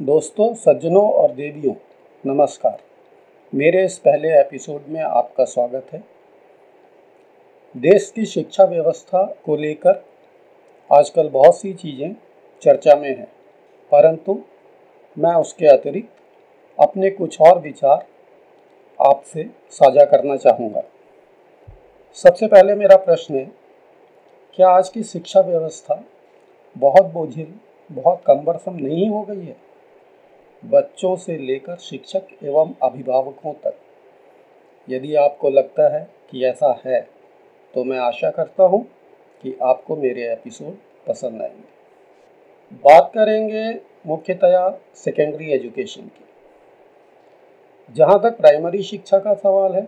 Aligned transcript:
दोस्तों, 0.00 0.54
सज्जनों 0.54 1.10
और 1.12 1.32
देवियों, 1.32 1.74
नमस्कार। 2.24 2.78
मेरे 3.52 3.84
इस 3.84 3.98
पहले 3.98 4.28
एपिसोड 4.30 4.88
में 4.88 5.00
आपका 5.00 5.44
स्वागत 5.44 5.92
है। 5.92 6.02
देश 7.74 8.10
की 8.10 8.24
शिक्षा 8.26 8.64
व्यवस्था 8.64 9.22
को 9.44 9.56
लेकर 9.56 10.02
आजकल 10.90 11.28
बहुत 11.28 11.58
सी 11.58 11.72
चीज़ें 11.74 12.14
चर्चा 12.62 12.96
में 12.96 13.08
हैं, 13.08 13.28
परंतु 13.92 14.38
मैं 15.16 15.34
उसके 15.34 15.66
अतिरिक्त 15.68 16.22
अपने 16.78 17.10
कुछ 17.10 17.40
और 17.40 17.58
विचार 17.60 18.06
आपसे 19.00 19.48
साझा 19.72 20.04
करना 20.06 20.36
चाहूँगा। 20.36 20.82
सबसे 22.16 22.46
पहले 22.46 22.74
मेरा 22.74 22.96
प्रश्न 22.98 23.34
है, 23.34 23.50
क्या 24.58 24.70
आज 24.70 24.88
की 24.88 25.02
शिक्षा 25.04 25.40
व्यवस्था 25.42 26.02
बहुत 26.76 27.12
बोझिल, 27.12 27.54
बहुत 27.90 28.22
कमबरसम 28.26 28.74
नहीं 28.76 29.08
हो 29.10 29.22
गई 29.22 29.44
है? 29.44 29.62
बच्चों 30.64 31.14
से 31.16 31.36
लेकर 31.38 31.76
शिक्षक 31.76 32.26
एवं 32.42 32.72
अभिभावकों 32.82 33.52
तक। 33.54 33.74
यदि 34.88 35.14
आपको 35.14 35.50
लगता 35.50 35.88
है 35.96 36.08
कि 36.30 36.44
ऐसा 36.44 36.80
है 36.86 37.00
तो 37.74 37.84
मैं 37.84 37.98
आशा 37.98 38.30
करता 38.30 38.62
हूँ 38.62 38.84
कि 39.42 39.56
आपको 39.62 39.96
मेरे 39.96 40.32
एपिसोड 40.32 40.76
पसंद 41.06 41.42
आएँगे। 41.42 41.72
बात 42.74 43.10
करेंगे 43.14 43.80
मुख्यतया 44.06 44.68
सेकेंडरी 44.94 45.50
एजुकेशन 45.52 46.02
की। 46.02 46.24
जहाँ 47.90 48.20
तक 48.22 48.36
प्राइमरी 48.36 48.82
शिक्षा 48.82 49.18
का 49.18 49.34
सवाल 49.34 49.74
है, 49.74 49.86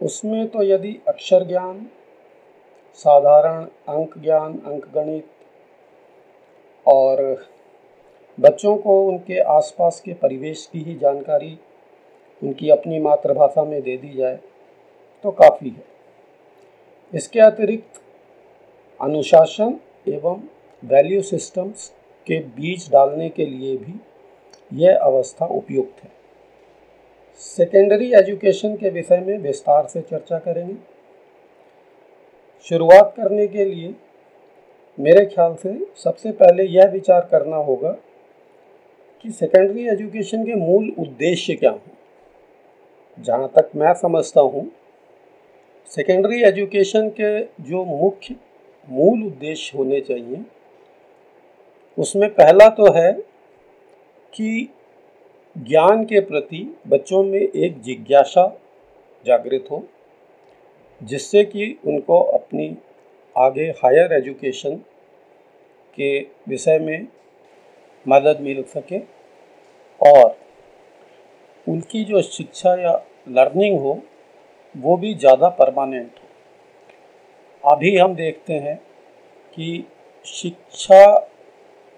उसमें 0.00 0.46
तो 0.48 0.62
यदि 0.62 0.98
अक्षर 1.08 1.44
ज्ञान, 1.44 1.86
साधारण 2.94 3.64
अंक 3.88 4.18
ज्ञान, 4.18 4.58
अंक 4.66 4.86
गणित 4.94 5.28
और 6.86 7.46
बच्चों 8.42 8.76
को 8.76 9.02
उनके 9.08 9.38
आसपास 9.50 10.00
के 10.00 10.12
परिवेश 10.12 10.68
की 10.72 10.78
ही 10.78 10.94
जानकारी 10.94 11.58
उनकी 12.42 12.70
अपनी 12.70 12.98
मातृभाषा 13.00 13.64
में 13.64 13.80
दे 13.82 13.96
दी 13.96 14.12
जाए 14.12 14.38
तो 15.24 15.30
काफ़ी 15.32 15.68
है। 15.68 15.84
इसके 17.12 17.40
अतिरिक्त 17.40 18.00
अनुशासन 19.00 19.78
एवं 20.08 20.42
वैल्यू 20.82 21.22
सिस्टम्स 21.22 21.88
के 22.26 22.38
बीज 22.56 22.88
डालने 22.92 23.28
के 23.28 23.46
लिए 23.46 23.76
भी 23.76 23.94
यह 24.74 24.98
अवस्था 24.98 25.46
उपयुक्त 25.46 26.02
है। 26.04 26.10
सेकेंडरी 27.40 28.12
एजुकेशन 28.14 28.76
के 28.76 28.90
विषय 28.90 29.18
में 29.18 29.36
विस्तार 29.38 29.86
से 29.86 30.00
चर्चा 30.02 30.38
करेंगे। 30.38 30.76
शुरुआत 32.66 33.12
करने 33.16 33.46
के 33.46 33.64
लिए 33.64 33.94
मेरे 34.98 35.24
ख्याल 35.26 35.54
से 35.54 35.78
सबसे 35.96 36.32
पहले 36.32 36.64
यह 36.68 36.90
विचार 36.90 37.28
करना 37.30 37.56
होगा 37.58 37.96
कि 39.24 39.30
सेकेंडरी 39.30 39.86
एजुकेशन 39.88 40.44
के 40.44 40.54
मूल 40.54 40.88
उद्देश्य 40.98 41.54
क्या 41.54 41.70
हैं? 41.70 41.92
जहाँ 43.18 43.48
तक 43.48 43.70
मैं 43.76 43.92
समझता 43.94 44.40
हूँ 44.40 44.70
सेकेंडरी 45.90 46.42
एजुकेशन 46.42 47.08
के 47.20 47.40
जो 47.62 47.84
मुख्य 47.84 48.34
मूल 48.88 49.22
उद्देश्य 49.24 49.78
होने 49.78 50.00
चाहिए, 50.00 50.42
उसमें 51.98 52.28
पहला 52.30 52.68
तो 52.70 52.92
है 52.92 53.12
कि 54.32 54.68
ज्ञान 55.56 56.04
के 56.04 56.20
प्रति 56.20 56.66
बच्चों 56.88 57.22
में 57.22 57.40
एक 57.40 57.80
जिज्ञासा 57.82 58.46
जागृत 59.26 59.68
हो, 59.70 59.82
जिससे 61.00 61.44
कि 61.44 61.74
उनको 61.86 62.20
अपनी 62.20 62.76
आगे 63.36 63.70
हायर 63.78 64.12
एजुकेशन 64.12 64.76
के 65.98 66.18
विषय 66.48 66.78
में 66.78 67.06
मदद 68.06 68.40
मिल 68.40 68.62
सके 68.68 68.98
और 70.00 70.36
उनकी 71.66 72.04
जो 72.04 72.22
शिक्षा 72.22 72.74
या 72.76 72.92
लर्निंग 73.30 73.78
हो, 73.80 74.00
वो 74.74 74.96
भी 74.96 75.14
ज़्यादा 75.14 75.48
परमानेंट 75.50 76.10
हो। 76.12 76.28
अभी 77.64 77.96
हम 77.96 78.14
देखते 78.14 78.52
हैं 78.54 78.76
कि 79.54 79.84
शिक्षा 80.26 81.04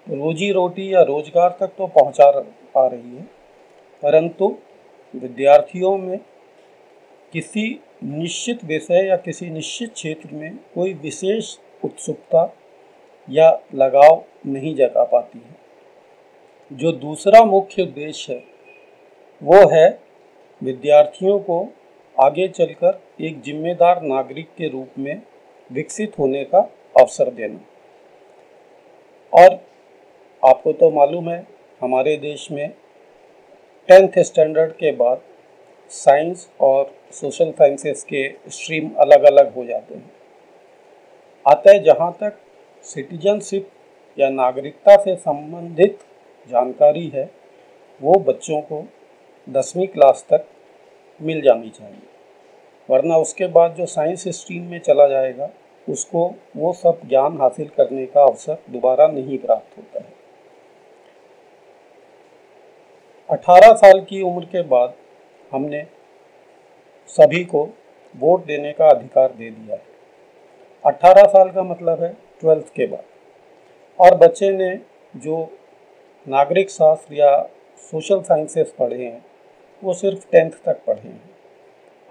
रोजी 0.07 0.51
रोटी 0.51 0.93
या 0.93 1.01
रोज़गार 1.03 1.55
तक 1.59 1.71
तो 1.77 1.87
पहुँचा 1.89 2.29
पा 2.31 2.85
रही 2.87 3.15
है, 3.15 3.23
परंतु 4.03 4.55
विद्यार्थियों 5.13 5.97
में 5.97 6.17
किसी 7.33 7.67
निश्चित 8.03 8.63
विषय 8.65 9.07
या 9.07 9.15
किसी 9.17 9.49
निश्चित 9.49 9.93
क्षेत्र 9.93 10.35
में 10.35 10.57
कोई 10.75 10.93
विशेष 10.93 11.55
उत्सुकता 11.83 12.45
या 13.27 13.49
लगाव 13.75 14.23
नहीं 14.47 14.75
जगा 14.75 15.03
पाती 15.03 15.39
है। 15.39 15.54
जो 16.71 16.91
दूसरा 16.91 17.43
मुख्य 17.45 17.81
उद्देश्य 17.81 18.33
है, 18.33 18.43
वो 19.41 19.67
है 19.69 19.87
विद्यार्थियों 20.61 21.37
को 21.39 21.57
आगे 22.17 22.47
चलकर 22.47 22.99
एक 23.21 23.41
जिम्मेदार 23.41 24.01
नागरिक 24.01 24.47
के 24.57 24.67
रूप 24.67 24.97
में 24.97 25.21
विकसित 25.71 26.17
होने 26.19 26.43
का 26.43 26.59
अवसर 26.99 27.29
देना। 27.31 27.59
और 29.33 29.59
आपको 30.43 30.73
तो 30.73 30.89
मालूम 30.91 31.29
है, 31.29 31.45
हमारे 31.81 32.15
देश 32.17 32.47
में 32.51 32.69
टेंथ 33.89 34.19
स्टैंडर्ड 34.19 34.71
के 34.71 34.91
बाद 34.91 35.21
साइंस 35.91 36.49
और 36.61 36.91
सोशल 37.11 37.51
साइंसेस 37.51 38.03
के 38.03 38.27
स्ट्रीम 38.49 38.89
अलग 38.99 39.23
अलग 39.23 39.53
हो 39.53 39.65
जाते 39.65 39.95
हैं। 39.95 40.11
अतः 41.45 41.77
जहाँ 41.83 42.11
तक 42.19 42.37
सिटीजनशिप 42.85 43.69
या 44.17 44.29
नागरिकता 44.29 44.95
से 44.95 45.15
संबंधित 45.15 45.99
जानकारी 46.49 47.07
है, 47.07 47.31
वो 48.01 48.13
बच्चों 48.13 48.61
को 48.61 48.89
दसवीं 49.49 49.87
क्लास 49.87 50.25
तक 50.33 50.45
मिल 51.21 51.41
जानी 51.41 51.69
चाहिए। 51.69 52.01
वरना 52.89 53.17
उसके 53.17 53.47
बाद 53.47 53.73
जो 53.73 53.85
साइंस 53.85 54.27
स्ट्रीम 54.27 54.63
में 54.63 54.79
चला 54.79 55.07
जाएगा, 55.07 55.49
उसको 55.89 56.35
वो 56.57 56.73
सब 56.73 56.99
ज्ञान 57.05 57.41
हासिल 57.41 57.67
करने 57.67 58.05
का 58.05 58.21
अवसर 58.21 58.57
दोबारा 58.69 59.07
नहीं 59.07 59.37
प्राप्त 59.37 59.77
होता 59.77 59.99
है। 59.99 60.13
18 63.29 63.73
साल 63.73 64.01
की 64.01 64.21
उम्र 64.21 64.45
के 64.45 64.61
बाद 64.61 64.93
हमने 65.51 65.85
सभी 67.07 67.43
को 67.45 67.69
वोट 68.15 68.45
देने 68.45 68.71
का 68.71 68.89
अधिकार 68.89 69.31
दे 69.31 69.49
दिया 69.49 69.75
है। 69.75 69.83
18 70.85 71.23
साल 71.23 71.51
का 71.51 71.63
मतलब 71.63 72.03
है 72.03 72.17
ट्वेल्थ 72.39 72.65
के 72.75 72.87
बाद। 72.87 73.03
और 73.99 74.15
बच्चे 74.15 74.49
ने 74.49 74.79
जो 75.19 75.57
नागरिक 76.27 76.69
शास्त्र 76.69 77.13
या 77.13 77.49
सोशल 77.77 78.21
साइंसेस 78.21 78.73
पढ़े 78.79 79.05
हैं, 79.05 79.25
वो 79.83 79.93
सिर्फ़ 79.93 80.31
टेंथ 80.31 80.51
तक 80.65 80.81
पढ़े 80.87 81.09
हैं। 81.09 81.29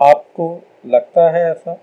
आपको 0.03 0.63
लगता 0.87 1.31
है 1.31 1.51
ऐसा 1.51 1.75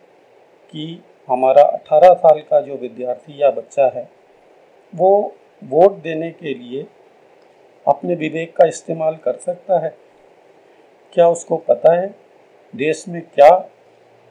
कि 0.71 1.03
हमारा 1.29 1.61
18 1.61 2.13
साल 2.13 2.39
का 2.39 2.61
जो 2.61 2.75
विद्यार्थी 2.75 3.41
या 3.41 3.51
बच्चा 3.51 3.85
है, 3.85 4.09
वो 4.95 5.35
वोट 5.63 6.01
देने 6.01 6.31
के 6.31 6.53
लिए 6.53 6.87
अपने 7.87 8.15
विवेक 8.15 8.55
का 8.57 8.65
इस्तेमाल 8.65 9.15
कर 9.15 9.35
सकता 9.35 9.79
है? 9.79 9.95
क्या 11.13 11.27
उसको 11.27 11.57
पता 11.57 11.93
है 11.93 12.15
देश 12.75 13.07
में 13.07 13.21
क्या 13.21 13.69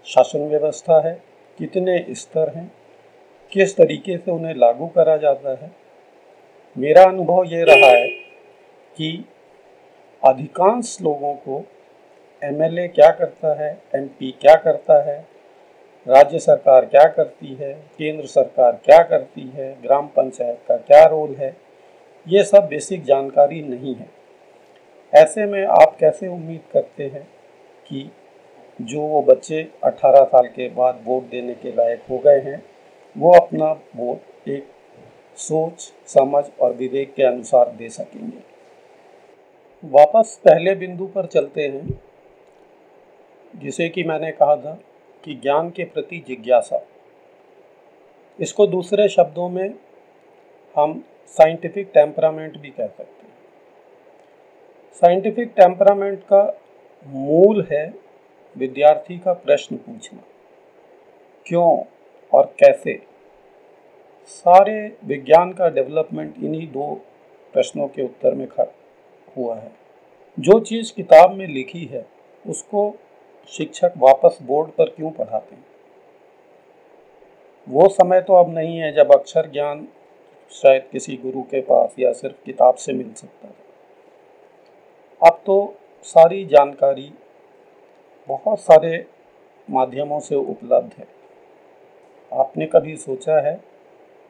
शासन 0.07 0.49
व्यवस्था 0.49 1.09
है, 1.09 1.23
कितने 1.59 2.07
स्तर 2.11 2.49
हैं, 2.49 2.73
किस 3.53 3.77
तरीके 3.77 4.19
से 4.19 4.31
उन्हें 4.31 4.55
लागू 4.55 4.87
करा 4.87 5.17
जाता 5.17 5.51
है? 5.51 5.80
मेरा 6.77 7.03
अनुभव 7.03 7.45
ये 7.45 7.63
रहा 7.65 7.89
है 7.89 8.07
कि 8.97 9.25
अधिकांश 10.23 10.97
लोगों 11.03 11.35
को 11.35 11.63
एमएलए 12.43 12.87
क्या 12.89 13.11
करता 13.11 13.55
है 13.63 13.71
एमपी 13.95 14.31
क्या 14.41 14.55
करता 14.55 15.01
है, 15.03 15.19
राज्य 16.07 16.39
सरकार 16.39 16.85
क्या 16.85 17.05
करती 17.07 17.55
है, 17.55 17.73
केंद्र 17.99 18.27
सरकार 18.27 18.81
क्या 18.85 19.03
करती 19.03 19.49
है, 19.49 19.73
ग्राम 19.83 20.07
पंचायत 20.07 20.63
का 20.69 20.77
क्या 20.77 21.05
रोल 21.05 21.35
है, 21.35 21.55
ये 22.27 22.45
सब 22.45 22.67
बेसिक 22.67 23.05
जानकारी 23.05 23.63
नहीं 23.63 23.95
है। 23.95 24.09
ऐसे 25.13 25.47
में 25.47 25.65
आप 25.65 25.97
कैसे 26.01 26.29
उम्मीद 26.29 26.61
करते 26.73 27.05
हैं 27.05 27.27
कि 27.87 28.11
जो 28.79 29.01
वो 29.01 29.23
बच्चे 29.23 29.69
18 29.85 30.25
साल 30.25 30.47
के 30.47 30.69
बाद 30.69 31.03
वोट 31.05 31.31
देने 31.31 31.55
के 31.55 31.71
लायक 31.71 32.03
हो 32.11 32.19
गए 32.19 32.41
हैं, 32.41 32.63
वो 33.17 33.33
अपना 33.33 33.73
वोट 33.97 34.49
एक 34.49 34.69
सोच, 35.41 35.93
समझ 36.07 36.45
और 36.61 36.73
विवेक 36.73 37.15
के 37.15 37.23
अनुसार 37.23 37.71
दे 37.71 37.89
सकेंगे। 37.89 38.39
वापस 39.83 40.41
पहले 40.45 40.75
बिंदु 40.75 41.07
पर 41.07 41.27
चलते 41.27 41.67
हैं, 41.69 42.01
जिसे 43.55 43.89
कि 43.89 44.03
मैंने 44.05 44.31
कहा 44.33 44.57
था 44.57 44.79
कि 45.25 45.35
ज्ञान 45.35 45.71
के 45.71 45.85
प्रति 45.85 46.23
जिज्ञासा। 46.29 46.85
इसको 48.39 48.67
दूसरे 48.67 49.09
शब्दों 49.09 49.49
में 49.49 49.75
हम 50.77 51.03
साइंटिफिक 51.29 51.91
टेम्परामेंट 51.95 52.57
भी 52.59 52.71
कह 52.71 52.87
सकते 52.87 53.27
हैं। 53.27 53.35
साइंटिफिक 55.03 55.53
टेम्परामेंट 55.57 56.23
का 56.23 56.43
मूल 57.07 57.67
है 57.73 57.85
विद्यार्थी 58.57 59.19
का 59.19 59.33
प्रश्न 59.35 59.77
पूछना, 59.77 60.23
क्यों 61.47 61.83
और 62.33 62.55
कैसे? 62.59 62.99
सारे 64.27 64.97
विज्ञान 65.05 65.53
का 65.53 65.69
डेवलपमेंट 65.69 66.35
इन्हीं 66.45 66.73
दो 66.73 66.95
प्रश्नों 67.53 67.89
के 67.89 68.03
उत्तर 68.03 68.35
में 68.35 68.49
हुआ 69.37 69.57
है। 69.57 69.73
जो 70.39 70.61
चीज़ 70.61 70.95
किताब 70.95 71.31
में 71.31 71.47
लिखी 71.47 71.85
है, 71.85 72.07
उसको 72.47 72.97
शिक्षक 73.49 73.93
वापस 73.99 74.39
बोर्ड 74.43 74.71
पर 74.71 74.85
क्यों 74.85 75.11
पढ़ाते 75.11 75.55
हैं? 75.55 75.65
वो 77.69 77.89
समय 77.89 78.21
तो 78.21 78.35
अब 78.35 78.55
नहीं 78.55 78.79
है 78.79 78.93
जब 78.93 79.13
अक्षर 79.13 79.51
ज्ञान 79.51 79.89
शायद 80.51 80.89
किसी 80.93 81.17
गुरु 81.17 81.43
के 81.43 81.61
पास 81.61 81.95
या 81.99 82.13
सिर्फ़ 82.13 82.45
किताब 82.45 82.75
से 82.75 82.93
मिल 82.93 83.13
सकता 83.13 83.49
था। 83.49 83.55
अब 85.27 85.43
तो 85.47 85.75
सारी 86.03 86.45
जानकारी 86.45 87.13
बहुत 88.29 88.61
सारे 88.61 89.07
माध्यमों 89.71 90.21
से 90.21 90.35
उपलब्ध 90.35 90.93
है। 90.99 91.07
आपने 92.33 92.67
कभी 92.67 92.97
सोचा 92.97 93.41
है 93.41 93.70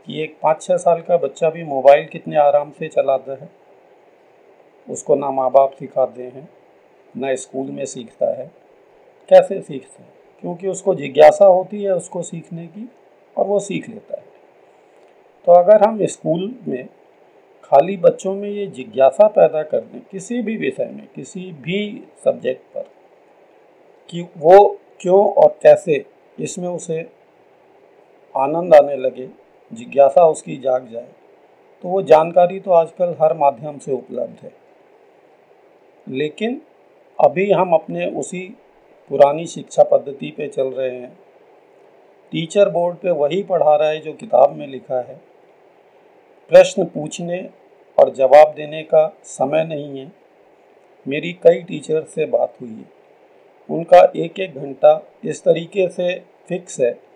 कि 0.06 0.22
एक 0.22 0.36
पाँच 0.42 0.62
छः 0.62 0.76
साल 0.76 1.00
का 1.00 1.16
बच्चा 1.16 1.50
भी 1.50 1.64
मोबाइल 1.64 2.06
कितने 2.06 2.36
आराम 2.36 2.70
से 2.70 2.88
चलाता 2.88 3.32
है, 3.32 3.48
उसको 4.90 5.14
ना 5.14 5.30
माँ 5.30 5.50
बाप 5.50 5.72
सिखाते 5.72 6.22
हैं, 6.22 6.48
ना 7.16 7.34
स्कूल 7.34 7.66
में 7.66 7.84
सीखता 7.84 8.26
है। 8.38 8.50
कैसे 9.28 9.60
सीखता 9.60 10.02
है? 10.02 10.08
क्योंकि 10.40 10.68
उसको 10.68 10.94
जिज्ञासा 10.94 11.44
होती 11.44 11.82
है 11.82 11.94
उसको 11.94 12.22
सीखने 12.22 12.66
की 12.66 12.88
और 13.36 13.46
वो 13.46 13.58
सीख 13.58 13.88
लेता 13.88 14.16
है। 14.16 14.24
तो 15.46 15.52
अगर 15.52 15.88
हम 15.88 16.06
स्कूल 16.06 16.54
में 16.68 16.88
खाली 17.64 17.96
बच्चों 17.96 18.34
में 18.34 18.48
ये 18.48 18.66
जिज्ञासा 18.66 19.28
पैदा 19.28 19.62
कर 19.62 19.80
दें, 19.80 20.00
किसी 20.10 20.42
भी 20.42 20.56
विषय 20.56 20.84
में, 20.84 21.08
किसी 21.14 21.52
भी 21.52 22.04
सब्जेक्ट 22.24 22.62
पर, 22.74 22.84
कि 24.08 24.28
वो 24.38 24.78
क्यों 25.00 25.32
और 25.32 25.58
कैसे 25.62 26.04
इसमें 26.40 26.68
उसे 26.68 27.00
आनंद 28.36 28.74
आने 28.74 28.96
लगे 28.96 29.28
जिज्ञासा 29.72 30.26
उसकी 30.26 30.56
जाग 30.56 30.88
जाए। 30.88 31.08
तो 31.82 31.88
वो 31.88 32.02
जानकारी 32.02 32.60
तो 32.60 32.70
आजकल 32.70 33.16
हर 33.20 33.34
माध्यम 33.34 33.78
से 33.78 33.92
उपलब्ध 33.92 34.36
है। 34.42 34.52
लेकिन 36.08 36.62
अभी 37.20 37.50
हम 37.50 37.72
अपने 37.72 38.06
उसी 38.06 38.56
पुरानी 39.08 39.46
शिक्षा 39.46 39.82
पद्धति 39.82 40.34
पे 40.36 40.48
चल 40.48 40.66
रहे 40.66 40.96
हैं। 40.96 41.18
टीचर 42.32 42.68
बोर्ड 42.68 42.96
पे 42.96 43.10
वही 43.10 43.42
पढ़ा 43.42 43.76
रहा 43.76 43.88
है 43.88 44.00
जो 44.00 44.12
किताब 44.12 44.52
में 44.52 44.66
लिखा 44.66 45.00
है। 45.00 45.20
प्रश्न 46.48 46.84
पूछने 46.84 47.50
और 47.98 48.10
जवाब 48.10 48.54
देने 48.54 48.82
का 48.82 49.16
समय 49.24 49.64
नहीं 49.64 49.98
है। 49.98 50.12
मेरी 51.08 51.32
कई 51.32 51.62
टीचर 51.62 52.04
से 52.04 52.26
बात 52.26 52.54
हुई 52.60 52.70
है। 52.70 53.00
उनका 53.70 54.12
एक 54.16 54.40
एक 54.40 54.54
घंटा 54.54 55.06
इस 55.24 55.44
तरीके 55.44 55.88
से 55.88 56.22
फिक्स 56.48 56.80
है। 56.80 57.09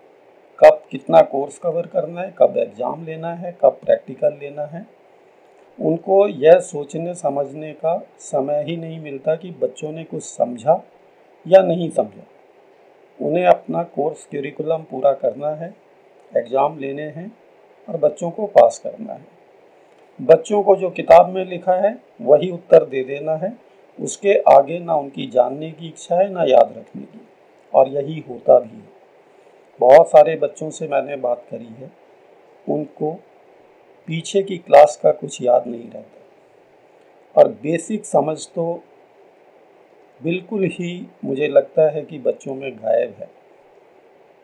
कितना 0.91 1.21
कोर्स 1.21 1.57
कवर 1.57 1.85
करना 1.85 2.21
है, 2.21 2.33
कब 2.37 2.57
एग्ज़ाम 2.57 3.05
लेना 3.05 3.33
है, 3.33 3.57
कब 3.61 3.79
प्रैक्टिकल 3.85 4.37
लेना 4.41 4.65
है, 4.65 4.85
उनको 5.79 6.27
यह 6.27 6.59
सोचने 6.59 7.13
समझने 7.13 7.71
का 7.73 7.97
समय 8.19 8.63
ही 8.63 8.77
नहीं 8.77 8.99
मिलता 8.99 9.35
कि 9.35 9.51
बच्चों 9.51 9.91
ने 9.91 10.03
कुछ 10.03 10.23
समझा 10.23 10.83
या 11.47 11.61
नहीं 11.61 11.89
समझा। 11.89 12.23
उन्हें 13.19 13.45
अपना 13.45 13.83
कोर्स 13.83 14.25
करिकुलम 14.25 14.83
पूरा 14.91 15.13
करना 15.13 15.49
है 15.49 15.73
एग्ज़ाम 16.37 16.79
लेने 16.79 17.03
हैं 17.03 17.31
और 17.89 17.97
बच्चों 17.97 18.31
को 18.31 18.45
पास 18.45 18.79
करना 18.83 19.13
है। 19.13 19.25
बच्चों 20.21 20.63
को 20.63 20.75
जो 20.75 20.89
किताब 20.89 21.29
में 21.29 21.45
लिखा 21.45 21.73
है, 21.73 21.97
वही 22.21 22.51
उत्तर 22.51 22.85
दे 22.85 23.03
देना 23.03 23.35
है, 23.35 23.57
उसके 23.99 24.33
आगे 24.33 24.79
ना 24.79 24.95
उनकी 24.95 25.27
जानने 25.27 25.71
की 25.71 25.87
इच्छा 25.87 26.15
है, 26.15 26.29
ना 26.29 26.43
याद 26.43 26.73
रखने 26.77 27.01
की। 27.01 27.21
और 27.73 27.87
यही 27.87 28.23
होता 28.29 28.59
भी 28.59 28.75
है। 28.75 28.94
बहुत 29.79 30.07
सारे 30.07 30.35
बच्चों 30.35 30.69
से 30.69 30.87
मैंने 30.87 31.15
बात 31.15 31.45
करी 31.51 31.65
है। 31.65 31.91
उनको 32.69 33.11
पीछे 34.07 34.43
की 34.43 34.57
क्लास 34.57 34.99
का 35.03 35.11
कुछ 35.11 35.41
याद 35.41 35.67
नहीं 35.67 35.89
रहता। 35.91 37.41
और 37.41 37.47
बेसिक 37.47 38.05
समझ 38.05 38.47
तो 38.47 38.83
बिल्कुल 40.23 40.63
ही 40.63 41.07
मुझे 41.25 41.47
लगता 41.47 41.89
है 41.89 42.01
कि 42.01 42.19
बच्चों 42.19 42.55
में 42.55 42.75
गायब 42.75 43.15
है। 43.19 43.29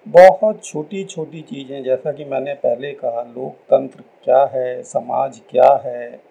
बहुत 0.08 0.66
छोटी 0.66 1.04
छोटी 1.04 1.42
चीज़ें, 1.42 1.84
जैसा 1.84 2.12
कि 2.12 2.26
मैंने 2.26 2.54
पहले 2.54 2.92
कहा, 2.92 3.22
लोकतंत्र 3.22 4.04
क्या 4.24 4.46
है, 4.46 4.84
समाज 4.84 5.42
क्या 5.50 5.82
है? 5.86 6.22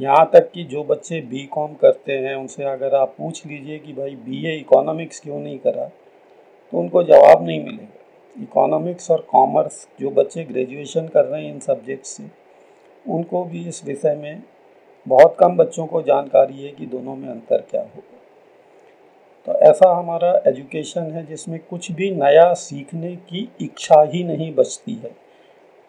यहाँ 0.00 0.30
तक 0.32 0.50
कि 0.52 0.64
जो 0.64 0.84
बच्चे 0.84 1.20
बी 1.20 1.46
कॉम 1.46 1.74
करते 1.74 2.12
हैं, 2.12 2.34
उनसे 2.34 2.64
अगर 2.64 2.94
आप 2.94 3.14
पूछ 3.18 3.46
लीजिए 3.46 3.78
कि 3.78 3.92
भाई 3.92 4.10
बी 4.10 4.46
ए 4.46 4.56
इकोनॉमिक्स 4.56 5.20
क्यों 5.20 5.40
नहीं 5.40 5.58
करा? 5.58 5.90
तो 6.72 6.78
उनको 6.78 7.02
जवाब 7.02 7.44
नहीं 7.46 7.64
मिलेगा 7.64 8.42
इकोनॉमिक्स 8.42 9.10
और 9.10 9.26
कॉमर्स 9.30 9.86
जो 10.00 10.10
बच्चे 10.10 10.44
ग्रेजुएशन 10.44 11.08
कर 11.08 11.24
रहे 11.24 11.44
हैं 11.44 11.52
इन 11.54 11.58
सब्जेक्ट 11.60 12.04
से, 12.04 12.24
उनको 13.06 13.44
भी 13.44 13.68
इस 13.68 13.84
विषय 13.84 14.14
में 14.14 14.42
बहुत 15.06 15.36
कम 15.40 15.56
बच्चों 15.56 15.86
को 15.86 16.02
जानकारी 16.02 16.62
है 16.62 16.70
कि 16.70 16.86
दोनों 16.86 17.16
में 17.16 17.28
अंतर 17.28 17.64
क्या 17.70 17.80
होगा। 17.80 18.18
तो 19.46 19.58
ऐसा 19.60 19.90
हमारा 19.94 20.30
एजुकेशन 20.46 21.10
है 21.12 21.26
जिसमें 21.26 21.58
कुछ 21.70 21.90
भी 21.92 22.10
नया 22.10 22.52
सीखने 22.54 23.14
की 23.16 23.48
इच्छा 23.60 24.02
ही 24.02 24.24
नहीं 24.24 24.54
बचती 24.54 24.94
है। 24.94 25.10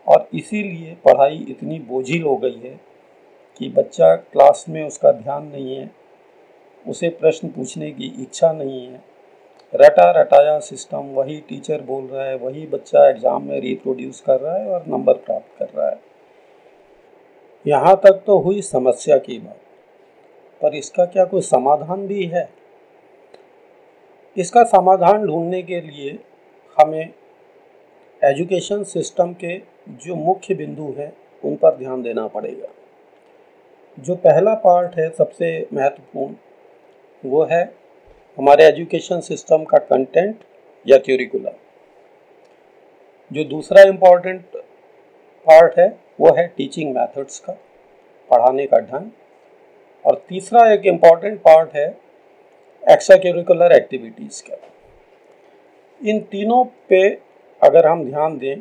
और 0.07 0.27
इसीलिए 0.33 0.95
पढ़ाई 1.05 1.45
इतनी 1.49 1.79
बोझिल 1.79 2.23
हो 2.23 2.35
गई 2.37 2.59
है 2.63 2.79
कि 3.59 3.69
बच्चा 3.69 4.15
क्लास 4.15 4.65
में 4.69 4.83
उसका 4.83 5.11
ध्यान 5.11 5.47
नहीं 5.47 5.75
है, 5.75 5.89
उसे 6.85 7.09
प्रश्न 7.09 7.47
पूछने 7.47 7.91
की 7.91 8.13
इच्छा 8.21 8.51
नहीं 8.51 8.85
है 8.87 9.12
रटा 9.73 10.09
रटाया 10.11 10.57
सिस्टम 10.59 11.05
वही 11.13 11.39
टीचर 11.49 11.81
बोल 11.81 12.03
रहा 12.05 12.25
है, 12.25 12.35
वही 12.37 12.65
बच्चा 12.67 13.07
एग्ज़ाम 13.09 13.43
में 13.43 13.59
रिप्रोड्यूस 13.61 14.21
कर 14.21 14.39
रहा 14.39 14.55
है 14.55 14.67
और 14.67 14.85
नंबर 14.87 15.13
प्राप्त 15.15 15.59
कर 15.59 15.69
रहा 15.75 15.89
है। 15.89 15.99
यहाँ 17.65 17.95
तक 18.03 18.21
तो 18.25 18.37
हुई 18.39 18.61
समस्या 18.61 19.17
की 19.17 19.37
बात, 19.39 19.59
पर 20.61 20.75
इसका 20.75 21.05
क्या 21.05 21.25
कोई 21.25 21.41
समाधान 21.41 22.05
भी 22.07 22.25
है? 22.25 22.47
इसका 24.37 24.63
समाधान 24.65 25.25
ढूँढने 25.27 25.61
के 25.63 25.81
लिए 25.81 26.17
हमें 26.77 27.13
एजुकेशन 28.21 28.83
सिस्टम 28.85 29.33
के 29.35 29.61
जो 29.97 30.15
मुख्य 30.15 30.55
बिंदु 30.55 30.93
हैं, 30.97 31.13
उन 31.43 31.55
पर 31.55 31.75
ध्यान 31.77 32.01
देना 32.03 32.27
पड़ेगा। 32.27 32.67
जो 33.97 34.15
पहला 34.17 34.53
पार्ट 34.55 34.95
है, 34.95 35.09
सबसे 35.09 35.67
महत्वपूर्ण, 35.73 36.35
वो 37.23 37.43
है 37.43 37.63
हमारे 38.37 38.65
एजुकेशन 38.65 39.19
सिस्टम 39.19 39.63
का 39.63 39.77
कंटेंट 39.79 40.39
या 40.87 40.97
क्यूरिकुलम 40.97 41.51
जो 43.31 43.43
दूसरा 43.43 43.81
इंपॉर्टेंट 43.81 44.45
पार्ट 45.47 45.77
है, 45.79 45.87
वो 46.21 46.33
है 46.35 46.47
टीचिंग 46.47 46.93
मेथड्स 46.95 47.39
का, 47.39 47.53
पढ़ाने 48.29 48.65
का 48.67 48.79
ढंग। 48.79 49.09
और 50.05 50.23
तीसरा 50.29 50.65
एक 50.73 50.85
इंपॉर्टेंट 50.85 51.39
पार्ट 51.39 51.75
है 51.75 51.87
एक्स्ट्रा 52.83 53.17
क्यूरिकुलर 53.17 53.71
एक्टिविटीज़ 53.71 54.43
का। 54.43 54.57
इन 56.01 56.19
तीनों 56.31 56.63
पे 56.89 57.07
अगर 57.61 57.87
हम 57.87 58.03
ध्यान 58.05 58.37
दें 58.37 58.59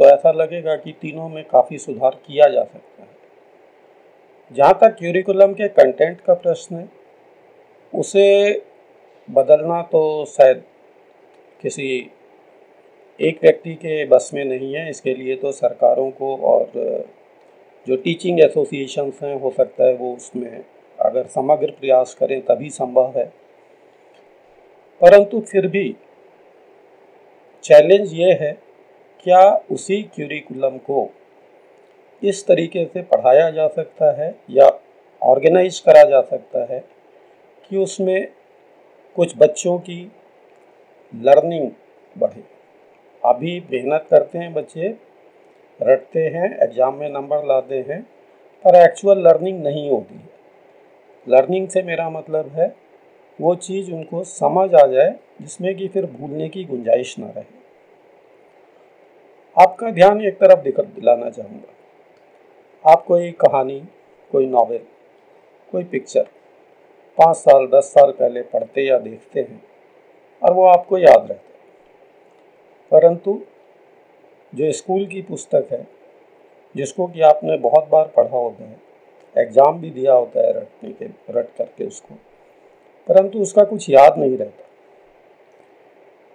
तो 0.00 0.04
ऐसा 0.04 0.32
लगेगा 0.32 0.76
कि 0.76 0.92
तीनों 0.92 1.28
में 1.28 1.44
काफ़ी 1.44 1.78
सुधार 1.78 2.20
किया 2.26 2.48
जा 2.48 2.64
सकता 2.64 3.02
है। 3.02 3.08
जहाँ 4.50 4.78
तक 4.80 4.96
क्यूरिकुलम 4.98 5.52
के 5.52 5.68
कंटेंट 5.70 6.20
का 6.20 6.34
प्रश्न 6.34 6.76
है, 6.76 6.88
उसे 7.92 8.52
बदलना 9.28 9.80
तो 9.82 10.24
शायद 10.28 10.62
किसी 11.62 11.88
एक 13.20 13.38
व्यक्ति 13.42 13.74
के 13.74 14.04
बस 14.06 14.30
में 14.34 14.44
नहीं 14.44 14.74
है। 14.74 14.88
इसके 14.90 15.14
लिए 15.14 15.36
तो 15.36 15.52
सरकारों 15.52 16.10
को 16.10 16.36
और 16.46 16.70
जो 17.86 17.96
टीचिंग 17.96 18.40
एसोसिएशंस 18.40 19.22
हैं, 19.22 19.34
हो 19.34 19.50
सकता 19.50 19.84
है 19.84 19.94
वो 19.94 20.14
उसमें 20.14 20.64
अगर 20.98 21.26
समग्र 21.26 21.70
प्रयास 21.70 22.14
करें 22.14 22.40
तभी 22.42 22.70
संभव 22.70 23.12
है। 23.16 23.24
परंतु 25.00 25.40
फिर 25.42 25.66
भी 25.66 25.94
चैलेंज 27.64 28.12
ये 28.14 28.32
है, 28.32 28.52
क्या 29.26 29.42
उसी 29.70 30.02
क्यूरिकुलम 30.14 30.76
को 30.80 31.08
इस 32.22 32.46
तरीके 32.46 32.84
से 32.84 33.02
पढ़ाया 33.04 33.50
जा 33.50 33.66
सकता 33.68 34.12
है 34.20 34.34
या 34.50 34.70
ऑर्गेनाइज 35.22 35.78
करा 35.80 36.02
जा 36.04 36.20
सकता 36.22 36.64
है 36.64 36.78
कि 37.70 37.76
उसमें 37.76 38.28
कुछ 39.16 39.34
बच्चों 39.36 39.78
की 39.78 40.12
लर्निंग 41.14 41.70
बढ़े। 42.18 42.42
अभी 43.24 43.60
मेहनत 43.60 44.06
करते 44.10 44.38
हैं 44.38 44.54
बच्चे, 44.54 44.88
रटते 45.82 46.20
हैं, 46.20 46.58
एग्ज़ाम 46.58 46.94
में 46.94 47.08
नंबर 47.08 47.44
लाते 47.44 47.74
हैं, 47.74 48.02
पर 48.64 48.74
एक्चुअल 48.74 49.18
लर्निंग 49.18 49.62
नहीं 49.62 49.90
होती 49.90 50.14
है। 50.14 50.28
लर्निंग 51.28 51.68
से 51.68 51.82
मेरा 51.82 52.10
मतलब 52.10 52.48
है, 52.48 52.76
वो 53.40 53.54
चीज़ 53.54 53.92
उनको 53.92 54.24
समझ 54.24 54.74
आ 54.74 54.86
जाए, 54.86 55.14
जिसमें 55.42 55.74
कि 55.74 55.88
फिर 55.88 56.06
भूलने 56.06 56.48
की 56.48 56.64
गुंजाइश 56.64 57.18
ना 57.18 57.26
रहे। 57.26 57.54
आपका 59.62 59.90
ध्यान 59.90 60.20
एक 60.20 60.38
तरफ़ 60.38 60.60
दिक्कत 60.60 60.84
दिलाना 60.84 61.30
चाहूँगा। 61.30 62.90
आप 62.92 63.04
कोई 63.04 63.30
कहानी, 63.30 63.82
कोई 64.32 64.46
नावल 64.46 64.78
कोई 65.72 65.84
पिक्चर 65.84 66.26
पाँच 67.18 67.36
साल, 67.36 67.66
दस 67.68 67.84
साल 67.88 68.10
पहले 68.12 68.42
पढ़ते 68.44 68.82
या 68.82 68.98
देखते 68.98 69.40
हैं 69.40 69.62
और 70.42 70.52
वो 70.54 70.64
आपको 70.66 70.98
याद 70.98 71.20
रहता 71.20 71.34
है। 71.34 71.40
परंतु 72.92 73.40
जो 74.52 74.72
स्कूल 74.72 75.06
की 75.06 75.22
पुस्तक 75.22 75.68
है, 75.72 75.86
जिसको 76.74 77.06
कि 77.06 77.20
आपने 77.22 77.56
बहुत 77.58 77.88
बार 77.88 78.12
पढ़ा 78.16 78.36
होता 78.36 78.64
है, 78.64 78.76
एग्ज़ाम 79.36 79.80
भी 79.80 79.90
दिया 79.90 80.12
होता 80.12 80.40
है 80.40 80.52
रटने 80.52 80.90
के, 80.92 81.06
रट 81.30 81.48
करके 81.58 81.84
उसको, 81.84 82.14
परंतु 83.08 83.40
उसका 83.40 83.64
कुछ 83.64 83.88
याद 83.90 84.18
नहीं 84.18 84.36
रहता। 84.38 84.64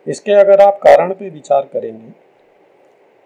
इसके 0.08 0.32
अगर 0.34 0.62
आप 0.62 0.80
कारण 0.84 1.14
पे 1.14 1.30
विचार 1.30 1.70
करेंगे 1.74 2.12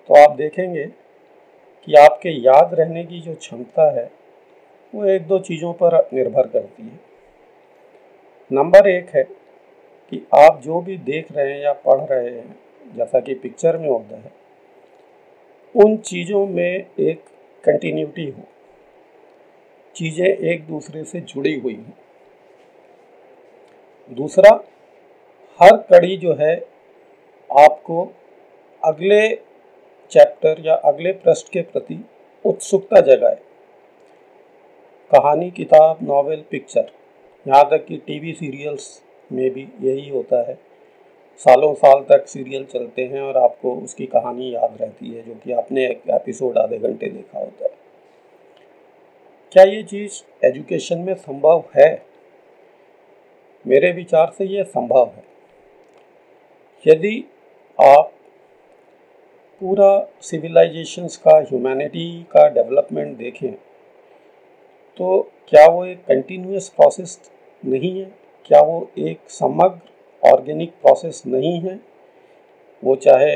तो 0.10 0.14
आप 0.16 0.36
देखेंगे 0.36 0.84
कि 0.84 1.94
आपके 1.96 2.30
याद 2.42 2.74
रहने 2.74 3.04
की 3.04 3.20
जो 3.22 3.34
क्षमता 3.36 3.90
है, 3.92 4.10
वो 4.94 5.06
एक 5.06 5.28
दो 5.28 5.40
चीज़ों 5.40 5.72
पर 5.74 5.96
निर्भर 6.14 6.48
करती 6.48 6.84
है। 6.84 7.00
नंबर 8.52 8.88
एक 8.88 9.10
है 9.10 9.24
कि 10.12 10.28
आप 10.34 10.62
जो 10.62 10.82
भी 10.82 10.98
देख 10.98 11.32
रहे 11.32 11.54
हैं 11.54 11.62
या 11.62 11.74
पढ़ 11.74 12.02
रहे 12.02 12.30
हैं, 12.30 12.56
जैसा 12.96 13.20
कि 13.20 13.34
पिक्चर 13.34 13.78
में 13.78 13.90
होता 13.90 14.16
है, 14.16 14.32
उन 15.76 15.98
चीज़ों 15.98 16.46
में 16.48 16.86
एक 17.00 17.24
कंटिन्यूटी 17.64 18.30
हो। 18.30 18.44
चीज़ें 19.96 20.28
एक 20.28 20.68
दूसरे 20.68 21.04
से 21.04 21.20
जुड़ी 21.20 21.60
हुई 21.60 21.76
हों। 21.76 21.92
दूसरा, 24.16 24.64
हर 25.60 25.78
कड़ी 25.78 26.18
जो 26.18 26.34
है, 26.34 26.56
आपको 27.50 28.14
अगले 28.84 29.36
चैप्टर 30.12 30.56
या 30.60 30.74
अगले 30.74 31.12
पृष्ठ 31.12 31.50
के 31.50 31.62
प्रति 31.62 32.06
उत्सुकता 32.46 33.02
जगाए। 33.02 33.40
कहानी, 35.12 35.52
किताब 35.52 35.98
नॉवेल 36.02 36.44
पिक्चर 36.52 36.92
यहाँ 37.48 37.70
तक 37.70 37.86
कि 37.86 37.98
टीवी 37.98 38.34
सीरियल्स 38.34 39.02
में 39.32 39.50
भी 39.50 39.68
यही 39.82 40.10
होता 40.10 40.42
है। 40.50 40.58
सालों 41.40 41.74
साल 41.74 42.00
तक 42.02 42.28
सीरियल 42.28 42.64
चलते 42.66 43.04
हैं 43.04 43.22
और 43.22 43.38
आपको 43.38 43.76
उसकी 43.76 44.06
कहानी 44.06 44.54
याद 44.56 44.78
रहती 44.82 45.14
है, 45.14 45.22
जो 45.22 45.36
कि 45.36 45.52
आपने 45.52 45.86
एक 45.86 46.02
एपिसोड 46.10 46.58
आधे 46.58 46.78
घंटे 46.78 47.10
देखा 47.10 47.40
होता 47.40 47.66
है। 47.66 47.74
क्या 49.52 49.64
ये 49.64 49.84
चीज़ 49.84 50.22
एजुकेशन 50.46 51.00
में 51.00 51.14
संभव 51.14 51.64
है? 51.78 52.06
मेरे 53.66 53.92
विचार 53.92 54.34
से 54.38 54.46
ये 54.46 54.64
संभव 54.64 55.12
है। 55.16 55.24
यदि 56.86 57.24
आप 57.80 58.12
पूरा 59.62 60.08
सिविलाइजेशंस 60.22 61.18
का, 61.18 61.38
ह्यूमैनिटी 61.40 62.24
का 62.32 62.48
डेवलपमेंट 62.50 63.18
देखें 63.18 63.52
तो 65.00 65.22
क्या 65.48 65.66
वो 65.68 65.86
एक 65.86 66.04
कंटिन्यूस 66.06 66.70
प्रोसेस 66.70 67.20
नहीं 67.66 68.00
है। 68.00 68.12
क्या 68.46 68.62
वो 68.62 68.90
एक 68.98 69.20
समग्र 69.30 70.30
ऑर्गेनिक 70.32 70.72
प्रोसेस 70.72 71.24
नहीं 71.28 71.60
है? 71.60 71.80
वो 72.84 72.96
चाहे 72.96 73.32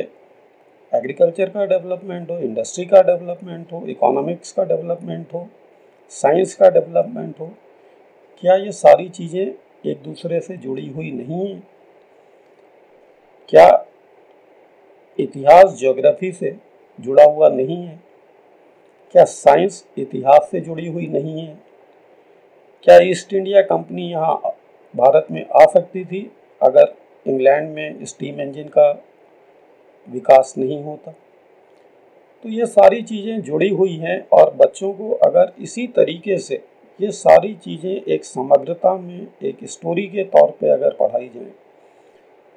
एग्रीकल्चर 0.93 1.49
का 1.49 1.65
डेवलपमेंट 1.65 2.31
हो, 2.31 2.37
इंडस्ट्री 2.37 2.85
का 2.85 3.01
डेवलपमेंट 3.01 3.71
हो, 3.71 3.85
इकोनॉमिक्स 3.87 4.51
का 4.51 4.63
डेवलपमेंट 4.63 5.33
हो, 5.33 5.47
साइंस 6.09 6.55
का 6.55 6.69
डेवलपमेंट 6.69 7.39
हो, 7.39 7.51
क्या 8.39 8.55
ये 8.55 8.71
सारी 8.71 9.09
चीज़ें 9.09 9.53
एक 9.85 10.01
दूसरे 10.03 10.39
से 10.39 10.57
जुड़ी 10.57 10.87
हुई 10.87 11.11
नहीं 11.11 11.47
हैं? 11.47 11.67
क्या 13.49 13.85
इतिहास 15.19 15.77
ज्योग्राफी 15.79 16.31
से 16.31 16.55
जुड़ा 16.99 17.23
हुआ 17.23 17.49
नहीं 17.49 17.77
है? 17.77 17.99
क्या 19.11 19.23
साइंस 19.23 19.87
इतिहास 19.97 20.47
से 20.51 20.59
जुड़ी 20.59 20.87
हुई 20.87 21.07
नहीं 21.07 21.47
है? 21.47 21.68
क्या 22.85 22.97
ईस्ट 23.01 23.33
इंडिया 23.33 23.61
कंपनी 23.61 24.09
यहाँ 24.09 24.35
भारत 24.93 25.27
में 25.31 25.45
आ 25.55 25.65
सकती 25.65 26.03
थी 26.05 26.21
अगर 26.61 26.93
इंग्लैंड 27.25 27.69
में 27.69 28.05
स्टीम 28.05 28.39
इंजन 28.41 28.67
का 28.67 28.91
विकास 30.07 30.53
नहीं 30.57 30.81
होता? 30.83 31.11
तो 31.11 32.49
ये 32.49 32.65
सारी 32.65 33.01
चीज़ें 33.01 33.41
जुड़ी 33.41 33.69
हुई 33.69 33.95
हैं 33.95 34.19
और 34.33 34.53
बच्चों 34.53 34.91
को 34.93 35.11
अगर 35.27 35.51
इसी 35.61 35.87
तरीके 35.87 36.37
से 36.37 36.61
ये 36.99 37.11
सारी 37.11 37.53
चीज़ें 37.55 37.91
एक 37.91 38.25
समग्रता 38.25 38.95
में, 38.95 39.27
एक 39.43 39.57
स्टोरी 39.63 40.05
के 40.07 40.23
तौर 40.25 40.49
पे 40.51 40.69
अगर 40.69 40.95
पढ़ाई 40.99 41.29
जाए 41.35 41.51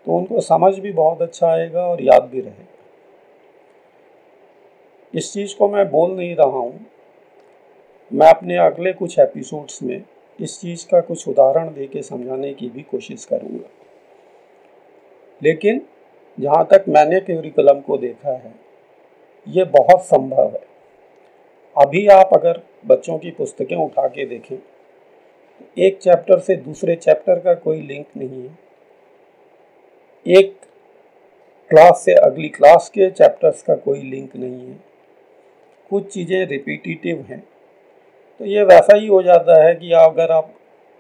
तो 0.06 0.16
उनको 0.18 0.40
समझ 0.40 0.78
भी 0.78 0.92
बहुत 0.92 1.22
अच्छा 1.22 1.46
आएगा 1.48 1.86
और 1.86 2.02
याद 2.02 2.28
भी 2.32 2.40
रहेगा। 2.40 2.66
इस 5.14 5.32
चीज़ 5.32 5.56
को 5.56 5.68
मैं 5.68 5.88
बोल 5.90 6.16
नहीं 6.16 6.34
रहा 6.36 6.46
हूँ। 6.48 6.86
मैं 8.10 8.30
अपने 8.30 8.56
अगले 8.58 8.92
कुछ 8.92 9.18
एपिसोड्स 9.18 9.82
में 9.82 10.02
इस 10.42 10.60
चीज़ 10.60 10.86
का 10.86 11.00
कुछ 11.00 11.28
उदाहरण 11.28 11.74
दे 11.74 11.86
के 11.86 12.02
समझाने 12.02 12.54
की 12.54 12.68
भी 12.68 12.82
कोशिश 12.82 13.24
करूँगा। 13.24 13.70
लेकिन 15.42 15.86
जहाँ 16.40 16.68
तक 16.70 16.84
मैंने 16.88 17.20
करिकुलम 17.20 17.80
को 17.80 17.98
देखा 17.98 18.30
है, 18.30 18.54
ये 19.48 19.64
बहुत 19.64 20.02
संभव 20.02 20.48
है। 20.48 20.72
अभी 21.76 22.06
आप 22.06 22.30
अगर 22.32 22.62
बच्चों 22.86 23.18
की 23.18 23.30
पुस्तकें 23.30 23.76
उठा 23.76 24.08
के 24.08 24.26
देखें, 24.26 24.56
एक 25.78 25.98
चैप्टर 25.98 26.38
से 26.38 26.56
दूसरे 26.56 26.96
चैप्टर 26.96 27.38
का 27.38 27.54
कोई 27.54 27.80
लिंक 27.80 28.06
नहीं 28.16 28.48
है। 28.48 28.58
एक 30.26 30.56
क्लास 31.70 32.02
से 32.04 32.12
अगली 32.12 32.48
क्लास 32.48 32.88
के 32.88 33.10
चैप्टर्स 33.10 33.62
का 33.62 33.74
कोई 33.74 34.02
लिंक 34.02 34.36
नहीं 34.36 34.68
है। 34.68 34.76
कुछ 35.90 36.12
चीज़ें 36.12 36.46
रिपीटिटिव 36.46 37.22
हैं। 37.22 37.51
तो 38.42 38.46
ये 38.46 38.62
वैसा 38.64 38.94
ही 38.96 39.06
हो 39.06 39.22
जाता 39.22 39.56
है 39.62 39.74
कि 39.74 39.90
अगर 39.94 40.30
आप 40.32 40.48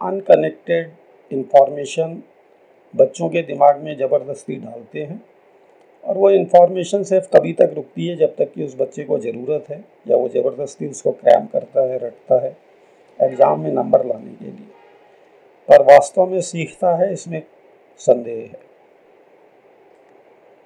अनकनेक्टेड 0.00 0.90
इंफॉर्मेशन 1.30 2.12
बच्चों 2.94 3.28
के 3.28 3.42
दिमाग 3.42 3.80
में 3.84 3.96
ज़बरदस्ती 3.98 4.56
डालते 4.56 5.02
हैं 5.02 5.20
और 6.04 6.18
वो 6.18 6.30
इन्फॉर्मेशन 6.30 7.02
सिर्फ़ 7.04 7.26
तभी 7.32 7.52
तक 7.52 7.72
रुकती 7.76 8.06
है 8.06 8.14
जब 8.16 8.36
तक 8.36 8.52
कि 8.52 8.64
उस 8.64 8.76
बच्चे 8.80 9.04
को 9.04 9.18
ज़रूरत 9.18 9.70
है 9.70 9.82
या 10.08 10.16
वो 10.16 10.28
ज़बरदस्ती 10.28 10.88
उसको 10.88 11.12
क्रैम 11.12 11.46
करता 11.46 11.86
है, 11.88 11.98
रटता 11.98 12.40
है 12.42 12.56
एग्ज़ाम 13.20 13.60
में 13.60 13.70
नंबर 13.72 14.06
लाने 14.06 14.34
के 14.34 14.44
लिए। 14.44 14.70
पर 15.68 15.82
वास्तव 15.82 16.26
में 16.26 16.40
सीखता 16.42 16.96
है, 16.96 17.12
इसमें 17.12 17.42
संदेह 18.00 18.38
है। 18.38 18.60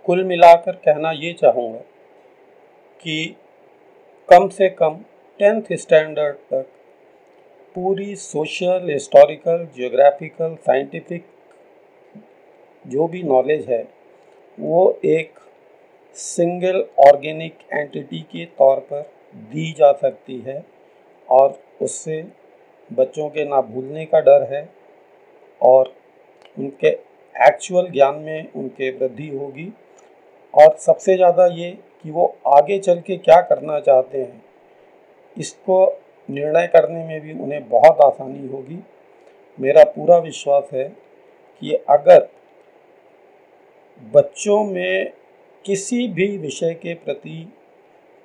कुल 0.06 0.24
मिलाकर 0.24 0.80
कहना 0.84 1.12
ये 1.14 1.32
चाहूँगा 1.32 1.80
कि 3.02 3.36
कम 4.28 4.48
से 4.50 4.68
कम 4.70 5.04
टेंथ 5.40 5.62
स्टैंडर्ड 5.72 6.36
तक 6.50 6.66
पूरी 7.74 8.14
सोशल, 8.16 8.88
हिस्टोरिकल 8.90 9.66
जियोग्राफिकल 9.76 10.54
साइंटिफिक 10.66 11.24
जो 12.84 13.06
भी 13.08 13.22
नॉलेज 13.22 13.68
है, 13.68 13.82
वो 14.58 14.98
एक 15.06 15.38
सिंगल 16.16 16.84
ऑर्गेनिक 17.06 17.58
एंटिटी 17.72 18.20
के 18.32 18.44
तौर 18.58 18.80
पर 18.82 19.02
दी 19.52 19.70
जा 19.78 19.92
सकती 19.94 20.38
है 20.40 20.64
और 21.28 21.58
उससे 21.82 22.22
बच्चों 22.90 23.28
के 23.28 23.44
ना 23.44 23.60
भूलने 23.62 24.04
का 24.06 24.20
डर 24.20 24.46
है 24.54 24.68
और 25.60 25.92
उनके 26.56 26.88
एक्चुअल 27.34 27.90
ज्ञान 27.90 28.18
में 28.20 28.52
उनके 28.52 28.90
वृद्धि 28.90 29.28
होगी। 29.28 29.72
और 30.54 30.76
सबसे 30.78 31.16
ज़्यादा 31.16 31.46
ये 31.54 31.70
कि 32.02 32.10
वो 32.10 32.34
आगे 32.48 32.78
चल 32.78 33.00
के 33.00 33.16
क्या 33.18 33.40
करना 33.42 33.80
चाहते 33.80 34.18
हैं 34.18 34.44
इसको 35.36 35.84
निर्णय 36.28 36.66
करने 36.66 37.04
में 37.04 37.20
भी 37.20 37.32
उन्हें 37.34 37.68
बहुत 37.68 38.00
आसानी 38.02 38.46
होगी। 38.48 38.78
मेरा 39.58 39.84
पूरा 39.86 40.16
विश्वास 40.18 40.68
है 40.72 40.88
कि 41.62 41.72
अगर 41.90 42.28
बच्चों 44.12 44.62
में 44.64 45.12
किसी 45.64 46.06
भी 46.08 46.26
विषय 46.38 46.74
के 46.74 46.94
प्रति 46.94 47.52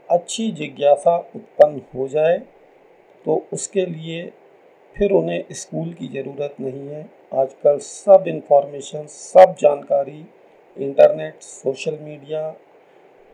अच्छी 0.10 0.51
जिज्ञासा 0.51 1.18
उत्पन्न 1.36 1.82
हो 1.96 2.08
जाए 2.08 2.38
तो 3.25 3.36
उसके 3.53 3.86
लिए 3.86 4.32
फिर 4.96 5.12
उन्हें 5.12 5.44
स्कूल 5.53 5.94
की 5.94 6.08
ज़रूरत 6.13 6.56
नहीं 6.62 6.88
है। 6.88 7.01
आजकल 7.34 7.77
सब 7.80 8.24
इन्फॉर्मेशन, 8.27 9.06
सब 9.06 9.56
जानकारी, 9.60 10.25
इंटरनेट, 10.77 11.41
सोशल 11.41 11.98
मीडिया 12.01 12.48